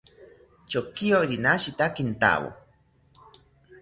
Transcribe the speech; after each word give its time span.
Chokiyo 0.69 1.19
rinashita 1.29 1.85
kintawo 1.95 2.49